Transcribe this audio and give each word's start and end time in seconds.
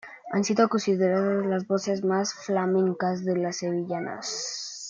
Han 0.31 0.43
sido 0.43 0.67
considerados 0.67 1.45
las 1.45 1.67
voces 1.67 2.03
más 2.03 2.33
flamencas 2.33 3.23
de 3.23 3.37
las 3.37 3.57
sevillanas. 3.57 4.79